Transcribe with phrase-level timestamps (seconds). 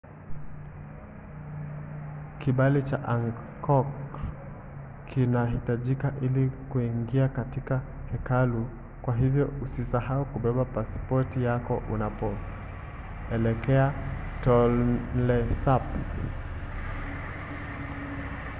[2.39, 3.85] kibali cha angkor
[5.07, 8.69] kinahitajika ili kuingia katika hekalu
[9.01, 13.93] kwa hivyo usisahau kubeba pasipoti yako unapoelekea
[14.41, 15.83] tonle sap